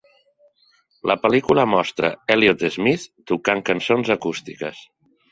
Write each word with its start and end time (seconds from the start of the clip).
La 1.09 1.15
pel·lícula 1.25 1.65
mostra 1.73 2.09
Elliott 2.35 2.65
Smith 2.75 3.05
tocant 3.33 3.61
cançons 3.69 4.11
acústiques. 4.17 4.81